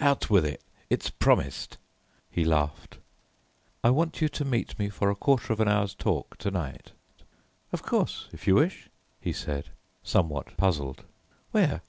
"Out 0.00 0.30
with 0.30 0.46
it, 0.46 0.62
it's 0.88 1.10
promised," 1.10 1.76
he 2.30 2.46
laughed. 2.46 2.96
"I 3.84 3.90
want 3.90 4.22
you 4.22 4.28
to 4.30 4.42
meet 4.42 4.78
me 4.78 4.88
for 4.88 5.10
a 5.10 5.14
quarter 5.14 5.52
of 5.52 5.60
an 5.60 5.68
hour's 5.68 5.94
talk 5.94 6.38
to 6.38 6.50
night." 6.50 6.92
"Of 7.74 7.82
course, 7.82 8.30
if 8.32 8.46
you 8.46 8.54
wish," 8.54 8.88
he 9.20 9.34
said, 9.34 9.66
somewhat 10.02 10.56
puzzled. 10.56 11.02
"Where?" 11.50 11.82